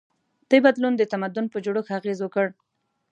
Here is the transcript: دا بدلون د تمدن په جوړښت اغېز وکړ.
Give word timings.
دا 0.49 0.57
بدلون 0.65 0.93
د 0.97 1.01
تمدن 1.11 1.45
په 1.49 1.57
جوړښت 1.65 1.91
اغېز 1.99 2.19
وکړ. 2.21 2.47